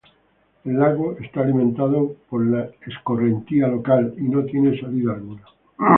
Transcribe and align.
El 0.65 0.79
lago 0.79 1.15
es 1.19 1.37
alimentado 1.37 2.15
por 2.27 2.43
la 2.43 2.71
escorrentía 2.87 3.67
local, 3.67 4.15
y 4.17 4.23
no 4.23 4.43
tiene 4.45 4.81
salida 4.81 5.13
alguna. 5.13 5.43